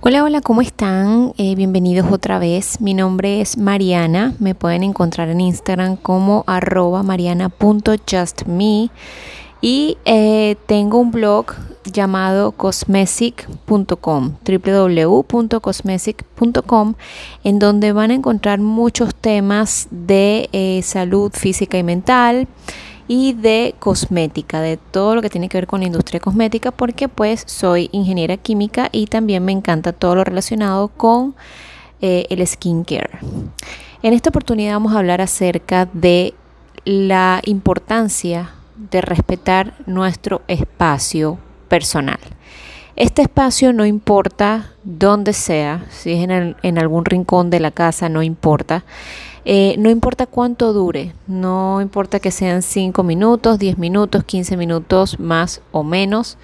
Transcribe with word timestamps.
Hola, 0.00 0.22
hola, 0.22 0.40
¿cómo 0.40 0.62
están? 0.62 1.32
Eh, 1.38 1.56
bienvenidos 1.56 2.12
otra 2.12 2.38
vez. 2.38 2.80
Mi 2.80 2.94
nombre 2.94 3.40
es 3.40 3.58
Mariana. 3.58 4.32
Me 4.38 4.54
pueden 4.54 4.84
encontrar 4.84 5.28
en 5.28 5.40
Instagram 5.40 5.96
como 5.96 6.44
arroba 6.46 7.02
mariana.justme. 7.02 8.90
Y 9.60 9.98
eh, 10.04 10.54
tengo 10.66 11.00
un 11.00 11.10
blog 11.10 11.46
llamado 11.84 12.52
cosmesic.com, 12.52 14.36
www.cosmesic.com, 14.46 16.94
en 17.42 17.58
donde 17.58 17.90
van 17.90 18.12
a 18.12 18.14
encontrar 18.14 18.60
muchos 18.60 19.16
temas 19.16 19.88
de 19.90 20.48
eh, 20.52 20.80
salud 20.84 21.32
física 21.32 21.76
y 21.76 21.82
mental 21.82 22.46
y 23.08 23.32
de 23.32 23.74
cosmética, 23.78 24.60
de 24.60 24.76
todo 24.76 25.14
lo 25.14 25.22
que 25.22 25.30
tiene 25.30 25.48
que 25.48 25.56
ver 25.56 25.66
con 25.66 25.80
la 25.80 25.86
industria 25.86 26.20
cosmética, 26.20 26.70
porque 26.70 27.08
pues 27.08 27.42
soy 27.46 27.88
ingeniera 27.90 28.36
química 28.36 28.90
y 28.92 29.06
también 29.06 29.44
me 29.44 29.52
encanta 29.52 29.94
todo 29.94 30.14
lo 30.14 30.24
relacionado 30.24 30.88
con 30.88 31.34
eh, 32.02 32.26
el 32.28 32.46
skincare. 32.46 33.18
En 34.02 34.12
esta 34.12 34.28
oportunidad 34.28 34.74
vamos 34.74 34.92
a 34.94 34.98
hablar 34.98 35.22
acerca 35.22 35.88
de 35.92 36.34
la 36.84 37.40
importancia 37.44 38.50
de 38.76 39.00
respetar 39.00 39.74
nuestro 39.86 40.42
espacio 40.46 41.38
personal. 41.68 42.20
Este 42.94 43.22
espacio 43.22 43.72
no 43.72 43.86
importa 43.86 44.72
dónde 44.84 45.32
sea, 45.32 45.86
si 45.90 46.12
es 46.12 46.28
en, 46.28 46.56
en 46.62 46.78
algún 46.78 47.04
rincón 47.04 47.48
de 47.48 47.60
la 47.60 47.70
casa, 47.70 48.08
no 48.08 48.22
importa. 48.22 48.84
Eh, 49.50 49.76
no 49.78 49.88
importa 49.88 50.26
cuánto 50.26 50.74
dure, 50.74 51.14
no 51.26 51.80
importa 51.80 52.20
que 52.20 52.30
sean 52.30 52.60
5 52.60 53.02
minutos, 53.02 53.58
10 53.58 53.78
minutos, 53.78 54.22
15 54.24 54.58
minutos 54.58 55.18
más 55.18 55.62
o 55.72 55.84
menos. 55.84 56.36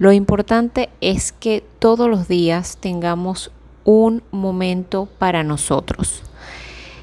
Lo 0.00 0.10
importante 0.10 0.88
es 1.00 1.30
que 1.30 1.62
todos 1.78 2.10
los 2.10 2.26
días 2.26 2.76
tengamos 2.80 3.52
un 3.84 4.24
momento 4.32 5.08
para 5.20 5.44
nosotros. 5.44 6.24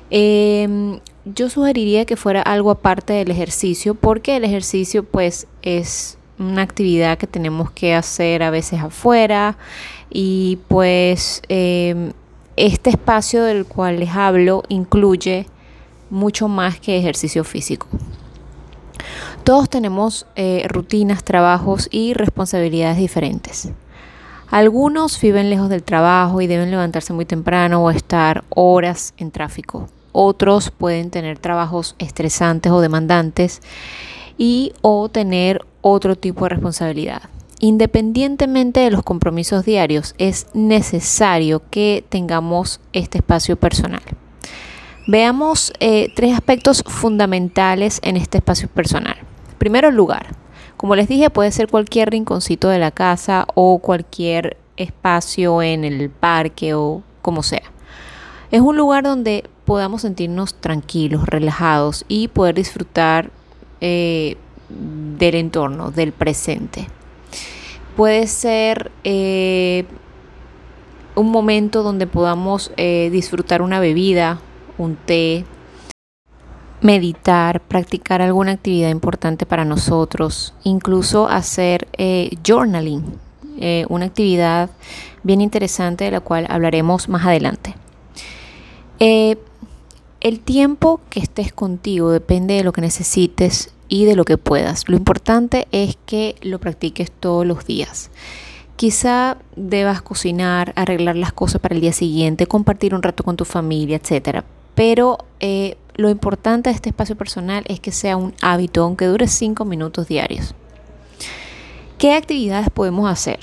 Em, 0.10 1.00
yo 1.24 1.50
sugeriría 1.50 2.04
que 2.04 2.18
fuera 2.18 2.42
algo 2.42 2.70
aparte 2.70 3.14
del 3.14 3.32
ejercicio 3.32 3.96
porque 3.96 4.36
el 4.36 4.44
ejercicio 4.44 5.06
pues 5.06 5.48
es 5.62 6.18
una 6.38 6.64
actividad 6.64 7.18
que 7.18 7.28
tenemos 7.28 7.72
que 7.72 7.96
hacer 7.96 8.44
a 8.44 8.50
veces 8.50 8.82
afuera 8.82 9.58
y 10.10 10.60
pues 10.68 11.42
em, 11.48 12.12
este 12.58 12.90
espacio 12.90 13.44
del 13.44 13.66
cual 13.66 14.00
les 14.00 14.10
hablo 14.10 14.64
incluye 14.70 15.48
mucho 16.10 16.48
más 16.48 16.80
que 16.80 16.98
ejercicio 16.98 17.44
físico. 17.44 17.88
Todos 19.44 19.70
tenemos 19.70 20.26
eh, 20.36 20.66
rutinas, 20.70 21.24
trabajos 21.24 21.88
y 21.92 22.14
responsabilidades 22.14 22.98
diferentes. 22.98 23.70
Algunos 24.50 25.20
viven 25.20 25.50
lejos 25.50 25.70
del 25.70 25.84
trabajo 25.84 26.42
y 26.42 26.48
deben 26.48 26.72
levantarse 26.72 27.14
muy 27.14 27.26
temprano 27.26 27.84
o 27.84 27.90
estar 27.90 28.44
horas 28.50 29.14
en 29.18 29.32
tráfico. 29.32 29.90
Otros 30.12 30.72
pueden 30.72 31.10
tener 31.10 31.40
trabajos 31.40 31.96
estresantes 32.00 32.72
o 32.72 32.80
demandantes 32.80 33.62
y 34.38 34.74
o 34.82 35.10
tener 35.10 35.66
otro 35.82 36.16
tipo 36.16 36.46
de 36.46 36.50
responsabilidad. 36.50 37.22
Independientemente 37.66 38.82
de 38.82 38.92
los 38.92 39.02
compromisos 39.02 39.66
diarios, 39.66 40.14
es 40.20 40.46
necesario 40.54 41.64
que 41.72 42.06
tengamos 42.10 42.80
este 42.94 43.18
espacio 43.18 43.56
personal. 43.56 44.04
Veamos 45.08 45.74
eh, 45.80 46.14
tres 46.16 46.36
aspectos 46.36 46.84
fundamentales 46.86 48.00
en 48.04 48.18
este 48.18 48.38
espacio 48.38 48.68
personal. 48.68 49.16
Primero, 49.58 49.88
el 49.88 49.96
lugar. 49.96 50.36
Como 50.78 50.96
les 50.96 51.08
dije, 51.08 51.32
puede 51.32 51.52
ser 51.52 51.68
cualquier 51.68 52.12
rinconcito 52.12 52.70
de 52.70 52.78
la 52.78 52.92
casa 52.92 53.48
o 53.56 53.80
cualquier 53.80 54.58
espacio 54.78 55.64
en 55.64 55.86
el 55.86 56.12
parque 56.12 56.76
o 56.76 57.02
como 57.24 57.42
sea. 57.42 57.64
Es 58.52 58.62
un 58.62 58.78
lugar 58.78 59.06
donde 59.06 59.44
podamos 59.66 60.04
sentirnos 60.04 60.54
tranquilos, 60.54 61.26
relajados 61.26 62.06
y 62.08 62.28
poder 62.28 62.54
disfrutar 62.54 63.32
eh, 63.82 64.38
del 65.18 65.34
entorno, 65.34 65.90
del 65.90 66.12
presente. 66.12 66.90
Puede 67.96 68.28
ser 68.28 68.92
eh, 69.06 69.86
un 71.16 71.32
momento 71.32 71.82
donde 71.82 72.08
podamos 72.08 72.72
eh, 72.76 73.10
disfrutar 73.10 73.62
una 73.62 73.80
bebida, 73.80 74.42
un 74.78 74.98
té, 74.98 75.46
meditar, 76.82 77.62
practicar 77.62 78.22
alguna 78.22 78.52
actividad 78.52 78.90
importante 78.90 79.46
para 79.46 79.64
nosotros, 79.64 80.54
incluso 80.66 81.30
hacer 81.30 81.88
eh, 81.98 82.32
journaling, 82.46 83.04
una 83.88 84.06
actividad 84.06 84.70
bien 85.24 85.40
interesante 85.40 86.04
de 86.04 86.12
la 86.12 86.20
cual 86.20 86.46
hablaremos 86.50 87.08
más 87.08 87.26
adelante. 87.26 87.74
el 89.00 90.40
tiempo 90.44 91.00
que 91.10 91.22
estés 91.22 91.54
contigo 91.54 92.12
depende 92.12 92.56
de 92.56 92.66
lo 92.66 92.74
que 92.74 92.82
necesites 92.82 93.75
y 93.88 94.06
de 94.06 94.16
lo 94.16 94.26
que 94.26 94.38
puedas. 94.38 94.88
Lo 94.88 94.98
importante 94.98 95.68
es 95.72 95.98
que 96.06 96.36
lo 96.42 96.60
practiques 96.60 97.12
todos 97.12 97.46
los 97.46 97.66
días. 97.66 98.10
Quizá 98.76 99.38
debas 99.56 100.02
cocinar, 100.02 100.74
arreglar 100.76 101.16
las 101.16 101.32
cosas 101.32 101.62
para 101.62 101.76
el 101.76 101.82
día 101.82 101.94
siguiente, 101.94 102.48
compartir 102.48 102.94
un 102.94 103.04
rato 103.04 103.24
con 103.24 103.38
tu 103.38 103.46
familia, 103.46 104.02
etc. 104.04 104.44
Pero 104.76 105.20
eh, 105.40 105.78
lo 105.96 106.10
importante 106.10 106.70
de 106.70 106.76
este 106.76 106.90
espacio 106.90 107.16
personal 107.16 107.64
es 107.68 107.80
que 107.80 107.92
sea 107.92 108.18
un 108.18 108.34
hábito, 108.42 108.84
aunque 108.84 109.06
dure 109.06 109.28
5 109.28 109.64
minutos 109.64 110.08
diarios. 110.08 110.54
¿Qué 111.98 112.14
actividades 112.14 112.70
podemos 112.70 113.10
hacer? 113.10 113.40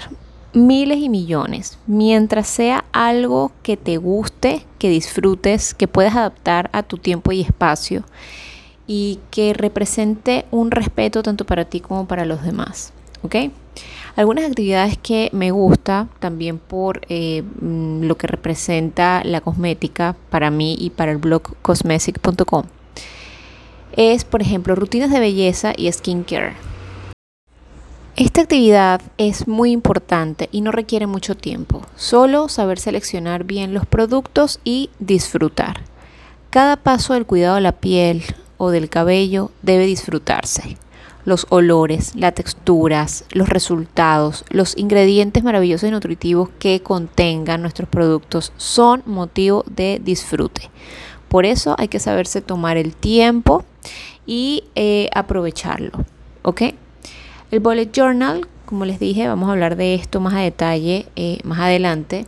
Miles 0.52 0.98
y 0.98 1.08
millones. 1.08 1.78
Mientras 1.86 2.46
sea 2.46 2.84
algo 2.92 3.52
que 3.62 3.78
te 3.78 3.96
guste, 3.96 4.66
que 4.78 4.90
disfrutes, 4.90 5.72
que 5.72 5.88
puedas 5.88 6.14
adaptar 6.14 6.68
a 6.74 6.82
tu 6.82 6.98
tiempo 6.98 7.32
y 7.32 7.40
espacio 7.40 8.04
y 8.94 9.20
que 9.30 9.54
represente 9.54 10.44
un 10.50 10.70
respeto 10.70 11.22
tanto 11.22 11.46
para 11.46 11.64
ti 11.64 11.80
como 11.80 12.06
para 12.06 12.26
los 12.26 12.42
demás. 12.42 12.92
¿Ok? 13.22 13.36
Algunas 14.16 14.44
actividades 14.44 14.98
que 14.98 15.30
me 15.32 15.50
gusta 15.50 16.08
también 16.18 16.58
por 16.58 17.00
eh, 17.08 17.42
mm, 17.42 18.02
lo 18.02 18.18
que 18.18 18.26
representa 18.26 19.22
la 19.24 19.40
cosmética 19.40 20.14
para 20.28 20.50
mí 20.50 20.76
y 20.78 20.90
para 20.90 21.10
el 21.10 21.16
blog 21.16 21.54
cosmesic.com 21.62 22.64
es, 23.96 24.24
por 24.24 24.42
ejemplo, 24.42 24.74
rutinas 24.74 25.10
de 25.10 25.20
belleza 25.20 25.72
y 25.74 25.90
skincare. 25.90 26.52
Esta 28.16 28.42
actividad 28.42 29.00
es 29.16 29.48
muy 29.48 29.70
importante 29.70 30.50
y 30.52 30.60
no 30.60 30.70
requiere 30.70 31.06
mucho 31.06 31.34
tiempo, 31.34 31.80
solo 31.96 32.50
saber 32.50 32.78
seleccionar 32.78 33.44
bien 33.44 33.72
los 33.72 33.86
productos 33.86 34.60
y 34.64 34.90
disfrutar. 34.98 35.80
Cada 36.50 36.76
paso 36.76 37.14
del 37.14 37.24
cuidado 37.24 37.54
de 37.54 37.62
la 37.62 37.72
piel, 37.72 38.22
o 38.62 38.70
del 38.70 38.88
cabello 38.88 39.50
debe 39.62 39.86
disfrutarse. 39.86 40.76
Los 41.24 41.46
olores, 41.48 42.14
las 42.14 42.36
texturas, 42.36 43.24
los 43.32 43.48
resultados, 43.48 44.44
los 44.50 44.78
ingredientes 44.78 45.42
maravillosos 45.42 45.88
y 45.88 45.90
nutritivos 45.90 46.48
que 46.60 46.80
contengan 46.80 47.60
nuestros 47.60 47.88
productos 47.88 48.52
son 48.56 49.02
motivo 49.04 49.64
de 49.66 50.00
disfrute. 50.00 50.70
Por 51.28 51.44
eso 51.44 51.74
hay 51.76 51.88
que 51.88 51.98
saberse 51.98 52.40
tomar 52.40 52.76
el 52.76 52.94
tiempo 52.94 53.64
y 54.26 54.62
eh, 54.76 55.08
aprovecharlo. 55.12 56.04
¿Ok? 56.42 56.62
El 57.50 57.58
bullet 57.58 57.90
journal, 57.92 58.46
como 58.64 58.84
les 58.84 59.00
dije, 59.00 59.26
vamos 59.26 59.48
a 59.48 59.52
hablar 59.52 59.74
de 59.74 59.96
esto 59.96 60.20
más 60.20 60.34
a 60.34 60.38
detalle 60.38 61.06
eh, 61.16 61.40
más 61.42 61.58
adelante 61.58 62.26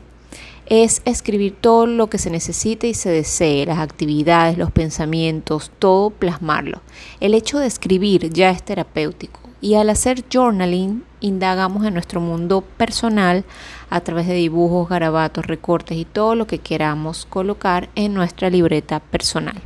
es 0.67 1.03
escribir 1.05 1.57
todo 1.61 1.87
lo 1.87 2.09
que 2.09 2.19
se 2.19 2.31
necesite 2.31 2.89
y 2.89 2.95
se 2.95 3.11
desee, 3.11 3.67
las 3.67 3.79
actividades, 3.79 4.59
los 4.59 4.71
pensamientos, 4.71 5.71
todo 5.79 6.11
plasmarlo. 6.11 6.81
El 7.21 7.35
hecho 7.35 7.59
de 7.59 7.67
escribir 7.67 8.31
ya 8.31 8.51
es 8.51 8.63
terapéutico 8.63 9.41
y 9.61 9.75
al 9.75 9.91
hacer 9.91 10.25
journaling 10.31 11.05
indagamos 11.21 11.87
en 11.87 11.95
nuestro 11.95 12.21
mundo 12.21 12.63
personal 12.77 13.45
a 13.89 14.01
través 14.01 14.27
de 14.27 14.35
dibujos, 14.35 14.89
garabatos, 14.89 15.47
recortes 15.47 15.97
y 15.97 16.05
todo 16.05 16.35
lo 16.35 16.47
que 16.47 16.59
queramos 16.59 17.27
colocar 17.27 17.89
en 17.95 18.13
nuestra 18.13 18.51
libreta 18.51 19.01
personal. 19.01 19.63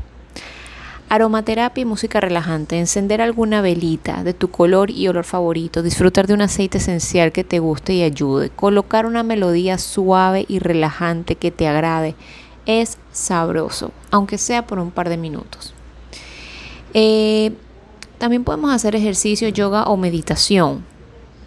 Aromaterapia 1.10 1.82
y 1.82 1.84
música 1.86 2.20
relajante, 2.20 2.78
encender 2.78 3.22
alguna 3.22 3.62
velita 3.62 4.22
de 4.24 4.34
tu 4.34 4.50
color 4.50 4.90
y 4.90 5.08
olor 5.08 5.24
favorito, 5.24 5.82
disfrutar 5.82 6.26
de 6.26 6.34
un 6.34 6.42
aceite 6.42 6.78
esencial 6.78 7.32
que 7.32 7.44
te 7.44 7.60
guste 7.60 7.94
y 7.94 8.02
ayude, 8.02 8.50
colocar 8.50 9.06
una 9.06 9.22
melodía 9.22 9.78
suave 9.78 10.44
y 10.48 10.58
relajante 10.58 11.36
que 11.36 11.50
te 11.50 11.66
agrade, 11.66 12.14
es 12.66 12.98
sabroso, 13.10 13.92
aunque 14.10 14.36
sea 14.36 14.66
por 14.66 14.78
un 14.78 14.90
par 14.90 15.08
de 15.08 15.16
minutos. 15.16 15.72
Eh, 16.92 17.52
también 18.18 18.44
podemos 18.44 18.70
hacer 18.72 18.94
ejercicio, 18.94 19.48
yoga 19.48 19.84
o 19.84 19.96
meditación. 19.96 20.84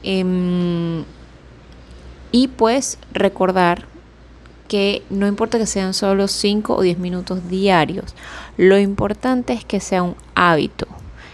Em, 0.01 1.03
y 2.31 2.47
pues 2.47 2.97
recordar 3.13 3.90
que 4.71 5.03
no 5.09 5.27
importa 5.27 5.57
que 5.57 5.65
sean 5.65 5.93
solo 5.93 6.29
5 6.29 6.73
o 6.73 6.81
10 6.81 6.97
minutos 6.97 7.49
diarios, 7.49 8.15
lo 8.55 8.79
importante 8.79 9.51
es 9.51 9.65
que 9.65 9.81
sea 9.81 10.01
un 10.01 10.15
hábito. 10.33 10.87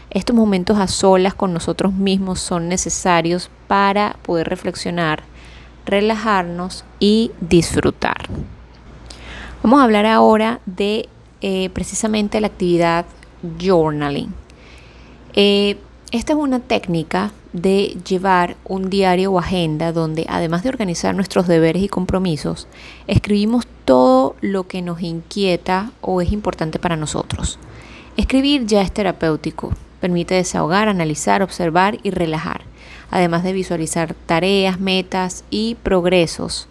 Estos 0.10 0.36
momentos 0.36 0.80
a 0.80 0.88
solas 0.88 1.36
con 1.36 1.54
nosotros 1.54 1.94
mismos 1.94 2.39
son 2.39 2.68
necesarios 2.68 3.51
para 3.68 4.16
poder 4.24 4.50
reflexionar, 4.50 5.22
relajarnos 5.86 6.84
y 7.00 7.30
disfrutar. 7.39 8.28
Vamos 9.62 9.81
a 9.81 9.83
hablar 9.83 10.07
ahora 10.07 10.60
de 10.66 11.07
eh, 11.42 11.69
precisamente 11.69 12.42
la 12.42 12.48
actividad 12.48 13.06
journaling. 13.62 14.33
Eh, 15.33 15.78
esta 16.12 16.33
es 16.33 16.40
una 16.40 16.60
técnica 16.60 17.31
de 17.62 17.98
llevar 18.07 18.56
un 18.65 18.89
diario 18.89 19.31
o 19.31 19.39
agenda 19.39 19.92
donde 19.92 20.25
además 20.30 20.63
de 20.63 20.69
organizar 20.69 21.15
nuestros 21.15 21.48
deberes 21.48 21.83
y 21.83 21.89
compromisos, 21.89 22.68
escribimos 23.07 23.65
todo 23.86 24.36
lo 24.42 24.68
que 24.68 24.81
nos 24.81 25.01
inquieta 25.01 25.92
o 26.01 26.21
es 26.21 26.31
importante 26.31 26.80
para 26.80 26.95
nosotros. 26.95 27.59
Escribir 28.15 28.65
ya 28.65 28.81
es 28.81 28.92
terapéutico, 28.92 29.71
permite 30.00 30.36
desahogar, 30.36 30.89
analizar, 30.89 31.42
observar 31.42 31.98
y 32.04 32.12
relajar, 32.12 32.62
además 33.12 33.44
de 33.44 33.54
visualizar 33.54 34.13
tareas, 34.25 34.80
metas 34.80 35.44
y 35.50 35.75
progresos 35.75 36.68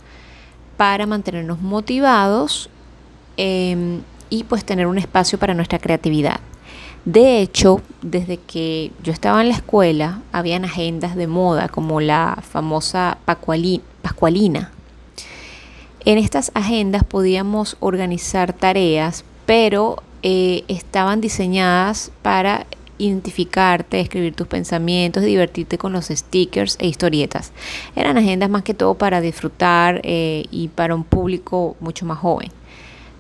para 0.77 1.07
mantenernos 1.07 1.61
motivados 1.61 2.69
em, 3.37 4.03
y 4.29 4.45
pues 4.45 4.65
tener 4.65 4.87
un 4.87 4.99
espacio 4.99 5.39
para 5.39 5.55
nuestra 5.55 5.79
creatividad. 5.79 6.41
De 7.07 7.41
hecho, 7.41 7.83
desde 8.03 8.37
que 8.37 8.91
yo 9.05 9.13
estaba 9.13 9.41
en 9.41 9.51
la 9.51 9.55
escuela, 9.55 10.23
habían 10.33 10.65
agendas 10.65 11.15
de 11.15 11.29
moda 11.29 11.69
como 11.69 12.01
la 12.01 12.43
famosa 12.43 13.19
Pascualina. 13.25 14.73
En 16.05 16.19
estas 16.19 16.51
agendas 16.55 17.05
podíamos 17.05 17.77
organizar 17.79 18.53
tareas, 18.53 19.25
pero 19.47 20.03
eh, 20.25 20.65
estaban 20.67 21.21
diseñadas 21.21 22.11
para 22.23 22.67
identificarte, 22.99 24.01
escribir 24.01 24.35
tus 24.35 24.49
pensamientos, 24.49 25.23
divertirte 25.23 25.79
con 25.79 25.93
los 25.93 26.07
stickers 26.07 26.77
e 26.81 26.89
historietas. 26.89 27.53
Eran 27.95 28.19
agendas 28.19 28.51
más 28.51 28.65
que 28.65 28.75
todo 28.75 28.95
para 28.95 29.21
disfrutar 29.21 30.01
eh, 30.03 30.47
y 30.51 30.69
para 30.69 30.97
un 30.97 31.05
público 31.05 31.77
mucho 31.79 32.05
más 32.05 32.19
joven. 32.19 32.51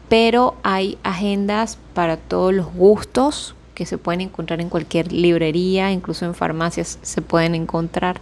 Pero 0.09 0.57
hay 0.65 0.99
agendas 1.05 1.79
para 1.95 2.17
todos 2.17 2.53
los 2.53 2.67
gustos 2.75 3.56
que 3.77 3.87
se 3.87 3.99
pueden 3.99 4.23
encontrar 4.23 4.61
en 4.61 4.69
cualquier 4.69 5.13
librería, 5.13 5.93
incluso 5.93 6.25
en 6.25 6.35
farmacias 6.35 6.99
se 7.03 7.23
pueden 7.23 7.55
encontrar. 7.55 8.21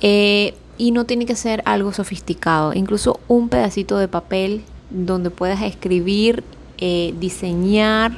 Eh, 0.00 0.54
y 0.78 0.92
no 0.92 1.06
tiene 1.06 1.26
que 1.26 1.34
ser 1.34 1.62
algo 1.64 1.92
sofisticado, 1.92 2.72
incluso 2.74 3.18
un 3.26 3.48
pedacito 3.48 3.98
de 3.98 4.08
papel 4.08 4.62
donde 4.90 5.30
puedas 5.30 5.62
escribir, 5.62 6.44
eh, 6.78 7.14
diseñar, 7.18 8.12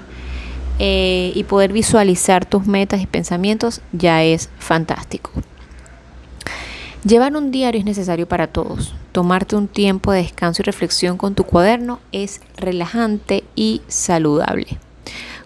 eh, 0.80 1.30
y 1.36 1.44
poder 1.44 1.72
visualizar 1.72 2.44
tus 2.44 2.66
metas 2.66 3.00
y 3.00 3.06
pensamientos 3.06 3.80
ya 3.92 4.24
es 4.24 4.50
fantástico. 4.58 5.30
Llevar 7.04 7.36
un 7.36 7.52
diario 7.52 7.78
es 7.78 7.84
necesario 7.84 8.26
para 8.26 8.48
todos. 8.48 8.94
Tomarte 9.12 9.54
un 9.54 9.68
tiempo 9.68 10.10
de 10.10 10.22
descanso 10.22 10.62
y 10.62 10.64
reflexión 10.64 11.16
con 11.16 11.36
tu 11.36 11.44
cuaderno 11.44 12.00
es 12.10 12.40
relajante 12.56 13.44
y 13.54 13.82
saludable. 13.86 14.78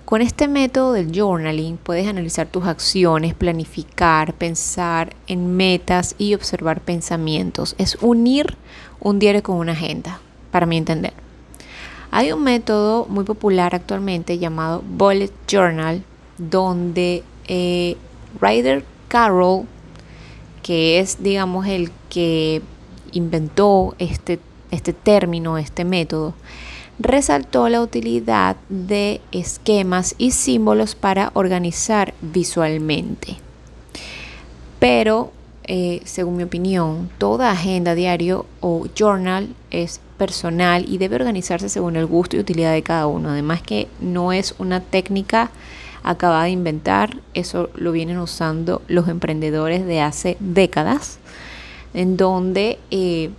Con 0.08 0.22
este 0.22 0.48
método 0.48 0.94
del 0.94 1.12
journaling 1.12 1.76
puedes 1.76 2.06
analizar 2.06 2.46
tus 2.46 2.64
acciones, 2.64 3.34
planificar, 3.34 4.32
pensar 4.32 5.14
en 5.26 5.54
metas 5.54 6.14
y 6.16 6.32
observar 6.32 6.80
pensamientos. 6.80 7.74
Es 7.76 7.98
unir 8.00 8.56
un 9.00 9.18
diario 9.18 9.42
con 9.42 9.56
una 9.56 9.72
agenda, 9.72 10.18
para 10.50 10.64
mi 10.64 10.78
entender. 10.78 11.12
Hay 12.10 12.32
un 12.32 12.42
método 12.42 13.04
muy 13.10 13.24
popular 13.24 13.74
actualmente 13.74 14.38
llamado 14.38 14.82
Bullet 14.96 15.30
Journal, 15.46 16.02
donde 16.38 17.22
eh, 17.46 17.98
Ryder 18.40 18.86
Carroll, 19.08 19.66
que 20.62 21.00
es, 21.00 21.22
digamos, 21.22 21.66
el 21.66 21.90
que 22.08 22.62
inventó 23.12 23.94
este, 23.98 24.40
este 24.70 24.94
término, 24.94 25.58
este 25.58 25.84
método, 25.84 26.32
resaltó 26.98 27.68
la 27.68 27.80
utilidad 27.80 28.56
de 28.68 29.20
esquemas 29.32 30.14
y 30.18 30.32
símbolos 30.32 30.94
para 30.94 31.30
organizar 31.34 32.14
visualmente. 32.20 33.36
Pero, 34.78 35.32
eh, 35.64 36.00
según 36.04 36.36
mi 36.36 36.42
opinión, 36.44 37.10
toda 37.18 37.50
agenda 37.50 37.94
diario 37.94 38.46
o 38.60 38.86
journal 38.96 39.54
es 39.70 40.00
personal 40.16 40.84
y 40.88 40.98
debe 40.98 41.16
organizarse 41.16 41.68
según 41.68 41.96
el 41.96 42.06
gusto 42.06 42.36
y 42.36 42.40
utilidad 42.40 42.72
de 42.72 42.82
cada 42.82 43.06
uno. 43.06 43.30
Además 43.30 43.62
que 43.62 43.88
no 44.00 44.32
es 44.32 44.54
una 44.58 44.80
técnica 44.80 45.50
acabada 46.02 46.44
de 46.44 46.50
inventar, 46.50 47.18
eso 47.34 47.70
lo 47.74 47.92
vienen 47.92 48.18
usando 48.18 48.82
los 48.88 49.08
emprendedores 49.08 49.86
de 49.86 50.00
hace 50.00 50.36
décadas, 50.40 51.18
en 51.94 52.16
donde 52.16 52.78
eh, 52.90 53.30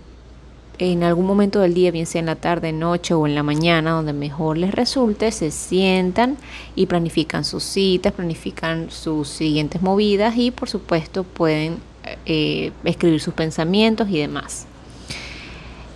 en 0.80 1.02
algún 1.02 1.26
momento 1.26 1.60
del 1.60 1.74
día, 1.74 1.90
bien 1.90 2.06
sea 2.06 2.20
en 2.20 2.26
la 2.26 2.36
tarde, 2.36 2.72
noche 2.72 3.12
o 3.12 3.26
en 3.26 3.34
la 3.34 3.42
mañana, 3.42 3.90
donde 3.90 4.14
mejor 4.14 4.56
les 4.56 4.72
resulte, 4.72 5.30
se 5.30 5.50
sientan 5.50 6.38
y 6.74 6.86
planifican 6.86 7.44
sus 7.44 7.64
citas, 7.64 8.14
planifican 8.14 8.90
sus 8.90 9.28
siguientes 9.28 9.82
movidas 9.82 10.38
y 10.38 10.50
por 10.50 10.70
supuesto 10.70 11.22
pueden 11.22 11.76
eh, 12.24 12.72
escribir 12.84 13.20
sus 13.20 13.34
pensamientos 13.34 14.08
y 14.08 14.18
demás. 14.18 14.66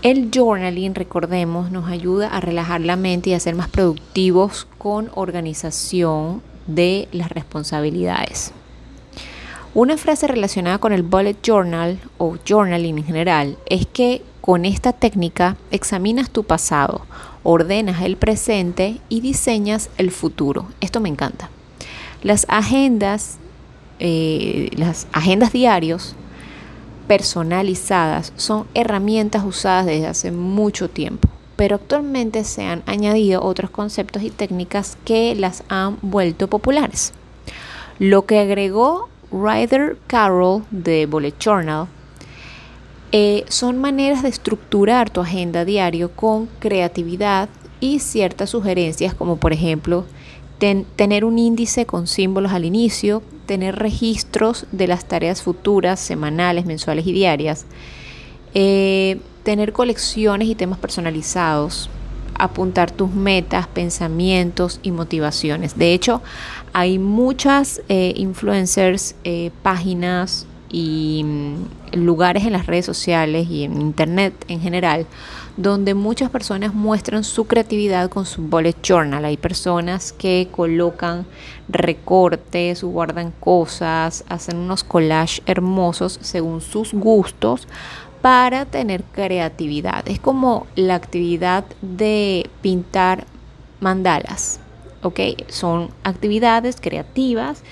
El 0.03 0.29
journaling, 0.31 0.95
recordemos, 0.95 1.71
nos 1.71 1.89
ayuda 1.89 2.29
a 2.29 2.43
relajar 2.43 2.83
la 2.83 2.97
mente 2.97 3.31
y 3.31 3.33
a 3.33 3.41
ser 3.41 3.55
más 3.55 3.69
productivos 3.69 4.67
con 4.77 5.11
organización 5.15 6.43
de 6.67 7.09
las 7.11 7.31
responsabilidades. 7.31 8.53
Una 9.73 9.97
frase 9.97 10.27
relacionada 10.27 10.77
con 10.77 10.93
el 10.93 11.03
bullet 11.03 11.37
journal 11.43 11.99
o 12.19 12.37
journaling 12.47 12.99
en 12.99 13.05
general 13.05 13.57
es 13.65 13.87
que 13.87 14.21
con 14.44 14.67
esta 14.67 14.93
técnica 14.93 15.56
examinas 15.70 16.29
tu 16.29 16.44
pasado, 16.44 17.06
ordenas 17.44 18.02
el 18.02 18.19
presente 18.19 19.00
y 19.08 19.23
diseñas 19.23 19.88
el 19.96 20.11
futuro. 20.11 20.67
Esto 20.82 21.00
me 21.00 21.08
encanta. 21.08 21.49
Las 22.23 22.44
agendas, 22.50 23.38
eh, 24.00 24.69
las 24.76 25.06
agendas 25.14 25.50
diarios 25.50 26.14
personalizadas 27.08 28.35
son 28.37 28.67
herramientas 28.75 29.44
usadas 29.46 29.87
desde 29.87 30.08
hace 30.08 30.31
mucho 30.31 30.91
tiempo, 30.91 31.26
pero 31.56 31.76
actualmente 31.76 32.44
se 32.44 32.67
han 32.67 32.82
añadido 32.85 33.43
otros 33.43 33.70
conceptos 33.70 34.23
y 34.23 34.29
técnicas 34.29 34.99
que 35.06 35.35
las 35.35 35.62
han 35.70 35.96
vuelto 36.02 36.49
populares. 36.49 37.14
Lo 37.99 38.26
que 38.26 38.41
agregó 38.41 39.08
Ryder 39.32 39.96
Carroll 40.06 40.64
de 40.70 41.06
Bullet 41.06 41.32
Journal 41.41 41.88
eh, 43.12 43.45
son 43.49 43.79
maneras 43.79 44.23
de 44.23 44.29
estructurar 44.29 45.11
tu 45.11 45.21
agenda 45.21 45.65
diario 45.65 46.11
con 46.11 46.47
creatividad 46.58 47.49
y 47.81 48.01
ciertas 48.01 48.51
sugerencias 48.51 49.15
como 49.15 49.37
por 49.37 49.53
ejemplo 49.53 50.05
tener 50.96 51.25
un 51.27 51.39
índice 51.39 51.84
con 51.84 52.06
símbolos 52.06 52.53
al 52.53 52.65
inicio, 52.65 53.23
tener 53.44 53.77
registros 53.77 54.67
de 54.73 54.87
las 54.87 55.05
tareas 55.05 55.43
futuras, 55.43 56.01
semanales, 56.01 56.65
mensuales 56.65 57.06
y 57.06 57.13
diarias, 57.13 57.67
eh, 58.55 59.19
tener 59.43 59.75
colecciones 59.75 60.49
y 60.49 60.55
temas 60.55 60.79
personalizados, 60.79 61.91
apuntar 62.34 62.91
tus 62.91 63.11
metas, 63.11 63.67
pensamientos 63.67 64.81
y 64.82 64.91
motivaciones. 64.91 65.77
De 65.77 65.93
hecho, 65.93 66.23
hay 66.73 66.99
muchas 66.99 67.82
eh, 67.91 68.15
influencers, 68.17 69.17
páginas 69.63 70.46
y 70.75 71.23
mm, 71.25 71.95
lugares 72.05 72.45
en 72.45 72.53
las 72.53 72.67
redes 72.67 72.85
sociales 72.85 73.47
y 73.49 73.63
en 73.63 73.81
internet 73.81 74.35
en 74.49 74.61
general 74.61 75.07
donde 75.57 75.95
muchas 75.95 76.31
personas 76.31 76.75
muestran 76.75 77.23
su 77.23 77.47
creatividad 77.47 78.11
con 78.11 78.27
su 78.27 78.43
bullet 78.43 78.75
journal. 78.83 79.25
Hay 79.25 79.37
personas 79.37 80.13
que 80.13 80.49
colocan 80.51 81.27
recortes, 81.69 82.83
guardan 82.83 83.31
cosas, 83.39 84.25
hacen 84.29 84.57
unos 84.57 84.83
collages 84.83 85.43
hermosos 85.47 86.19
según 86.23 86.61
sus 86.61 86.93
gustos 86.93 87.69
para 88.21 88.65
tener 88.65 89.05
creatividad. 89.05 90.09
Es 90.09 90.19
como 90.19 90.67
la 90.75 90.97
actividad 90.97 91.65
de 91.83 92.51
pintar 92.63 93.27
mandalas. 93.79 94.59
¿Ok? 95.05 95.20
Son 95.49 95.91
actividades 96.03 96.79
creativas 96.81 97.63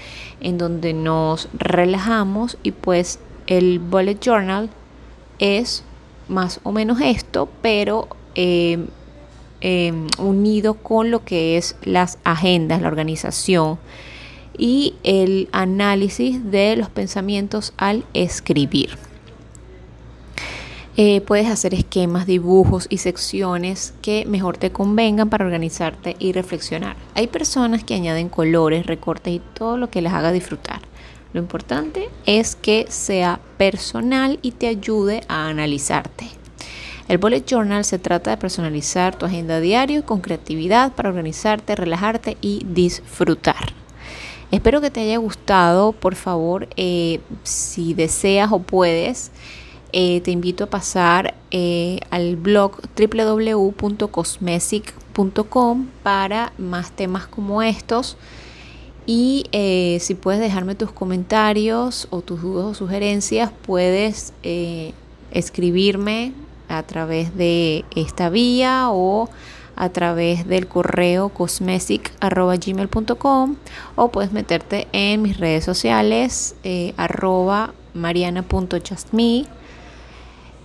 en 0.40 0.58
donde 0.58 0.92
nos 0.92 1.48
relajamos 1.54 2.58
y 2.62 2.72
pues 2.72 3.18
el 3.46 3.78
bullet 3.78 4.18
journal 4.20 4.70
es 5.38 5.82
más 6.28 6.60
o 6.62 6.72
menos 6.72 7.00
esto, 7.00 7.48
pero 7.62 8.08
eh, 8.34 8.86
em, 9.60 10.06
unido 10.18 10.74
con 10.74 11.10
lo 11.10 11.24
que 11.24 11.56
es 11.56 11.76
las 11.82 12.18
agendas, 12.24 12.82
la 12.82 12.88
organización 12.88 13.78
y 14.56 14.94
el 15.02 15.48
análisis 15.52 16.50
de 16.50 16.76
los 16.76 16.90
pensamientos 16.90 17.72
al 17.76 18.04
escribir. 18.14 18.90
Eh, 20.98 21.22
puedes 21.22 21.48
hacer 21.48 21.72
esquemas, 21.72 22.26
dibujos 22.26 22.86
y 22.90 22.98
secciones 22.98 23.94
que 24.02 24.26
mejor 24.26 24.58
te 24.58 24.72
convengan 24.72 25.30
para 25.30 25.46
organizarte 25.46 26.16
y 26.18 26.32
reflexionar. 26.32 26.96
Hay 27.14 27.28
personas 27.28 27.82
que 27.82 27.94
añaden 27.94 28.28
colores, 28.28 28.84
recortes 28.84 29.34
y 29.34 29.40
todo 29.54 29.78
lo 29.78 29.88
que 29.88 30.02
les 30.02 30.12
haga 30.12 30.32
disfrutar. 30.32 30.82
Lo 31.32 31.40
importante 31.40 32.10
es 32.26 32.56
que 32.56 32.84
sea 32.90 33.40
personal 33.56 34.38
y 34.42 34.52
te 34.52 34.66
ayude 34.66 35.22
a 35.28 35.48
analizarte. 35.48 36.28
El 37.08 37.16
bullet 37.16 37.44
journal 37.46 37.86
se 37.86 37.98
trata 37.98 38.30
de 38.30 38.36
personalizar 38.36 39.16
tu 39.16 39.24
agenda 39.24 39.60
diaria 39.60 40.02
con 40.02 40.20
creatividad 40.20 40.92
para 40.92 41.08
organizarte, 41.08 41.74
relajarte 41.74 42.36
y 42.42 42.66
disfrutar. 42.66 43.72
Espero 44.50 44.82
que 44.82 44.90
te 44.90 45.00
haya 45.00 45.16
gustado. 45.16 45.92
Por 45.92 46.14
favor, 46.14 46.68
eh, 46.76 47.20
si 47.42 47.94
deseas 47.94 48.52
o 48.52 48.58
puedes, 48.58 49.30
eh, 49.92 50.20
te 50.22 50.30
invito 50.30 50.64
a 50.64 50.68
pasar 50.68 51.34
eh, 51.50 52.00
al 52.10 52.36
blog 52.36 52.80
www.cosmesic.com 52.96 55.86
para 56.02 56.52
más 56.58 56.92
temas 56.92 57.26
como 57.26 57.62
estos. 57.62 58.16
Y 59.04 59.46
si 60.00 60.14
puedes 60.14 60.40
dejarme 60.40 60.76
tus 60.76 60.92
comentarios 60.92 62.06
o 62.10 62.20
tus 62.20 62.40
dudas 62.40 62.66
o 62.66 62.74
sugerencias, 62.74 63.50
puedes 63.66 64.32
escribirme 65.32 66.34
a 66.68 66.84
través 66.84 67.36
de 67.36 67.84
esta 67.96 68.30
vía 68.30 68.90
o 68.90 69.28
a 69.76 69.88
través 69.88 70.46
del 70.46 70.68
correo 70.68 71.30
cosmesic.gmail.com 71.30 73.56
o 73.96 74.10
puedes 74.10 74.30
meterte 74.32 74.86
en 74.92 75.22
mis 75.22 75.38
redes 75.38 75.64
sociales 75.64 76.54
eh, 76.62 76.94
arroba 76.96 77.74
mariana.justme 77.94 79.46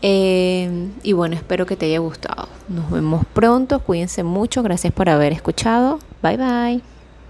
eh, 0.02 0.90
y 1.04 1.14
bueno, 1.14 1.36
espero 1.36 1.66
que 1.66 1.76
te 1.76 1.88
haya 1.88 2.00
gustado. 2.00 2.48
Nos 2.68 2.90
vemos 2.92 3.26
pronto, 3.34 3.80
cuídense 3.80 4.24
mucho, 4.24 4.64
gracias 4.64 4.94
por 4.94 5.10
haber 5.10 5.34
escuchado. 5.34 6.00
Bye 6.22 6.38
bye. 6.38 6.97